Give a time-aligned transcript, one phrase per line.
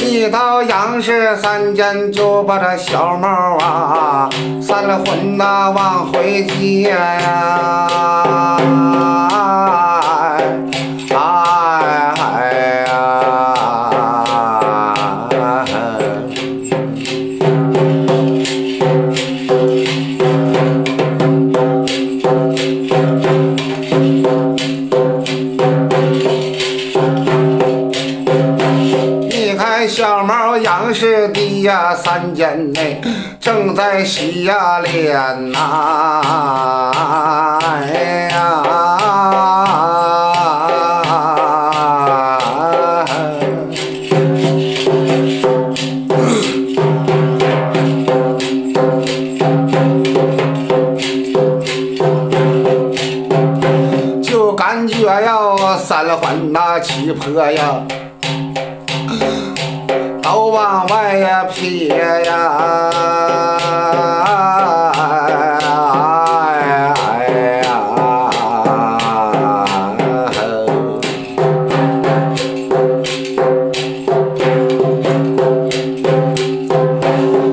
[0.00, 4.28] 一到阳时三间就把这小猫啊，
[4.60, 7.87] 散了魂呐、往回接呀、
[30.92, 33.00] 是的呀三间内
[33.40, 36.20] 正在洗呀脸呐、
[37.62, 38.64] 哎呀。
[54.22, 57.82] 就感觉呀，三环那气魄呀，
[60.30, 62.02] 都往外呀撇呀，
[67.08, 67.72] 哎呀，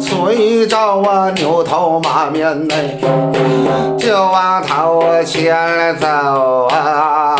[0.00, 2.98] 随着我牛头马面内。
[3.96, 7.35] 就往头前走啊！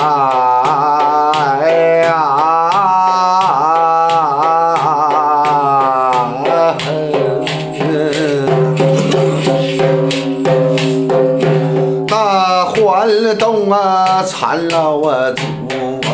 [14.22, 15.42] 缠了我祖
[16.02, 16.08] 啊，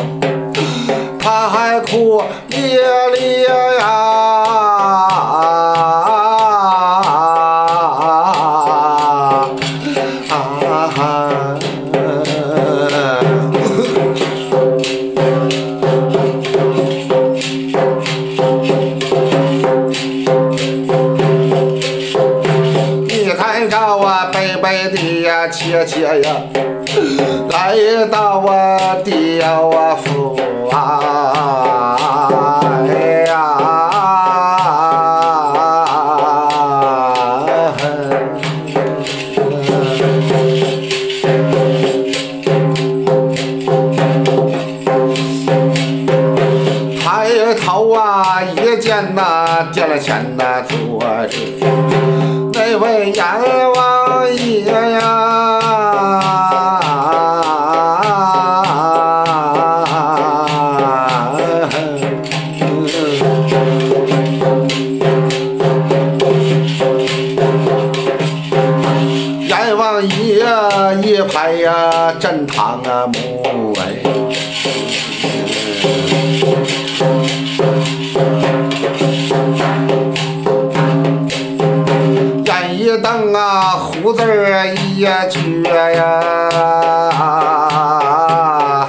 [1.19, 2.77] 他还哭咧
[3.15, 3.45] 咧
[3.79, 3.85] 呀。
[3.85, 4.19] 啊！
[23.07, 24.03] 你看我
[24.33, 26.29] 背背的呀，切切呀，
[27.49, 28.51] 来到我
[29.03, 30.37] 的我府
[30.71, 30.79] 啊！
[47.03, 51.37] 抬头啊，一见呐，见了前呐坐着
[52.53, 53.25] 那位阎
[53.75, 54.63] 王爷
[54.99, 56.22] 呀。
[72.23, 73.81] 呀，震堂啊木哎。
[82.45, 86.21] 眼一瞪啊，胡子儿一撅呀，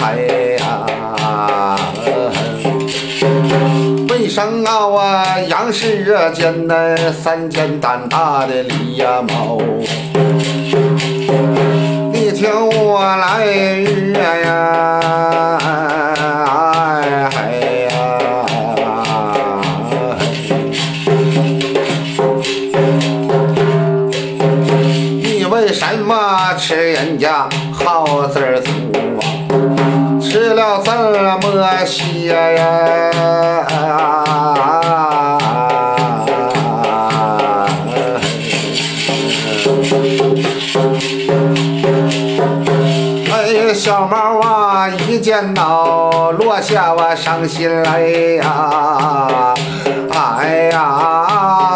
[0.01, 0.17] 哎
[0.59, 0.87] 呀，
[4.11, 5.03] 为生啊我
[5.49, 9.59] 杨氏啊见那三间胆大的李呀毛，
[12.35, 14.13] 你听我来约
[14.43, 14.99] 呀，
[15.63, 17.39] 哎哎
[17.87, 17.95] 呀。
[25.23, 28.69] 你为什么吃人家好子儿足
[29.21, 29.23] 啊？
[30.21, 33.54] 吃了这么些呀？
[43.75, 48.01] 小猫啊，一见到落下我伤心来
[48.41, 49.53] 呀！
[50.13, 51.74] 哎呀！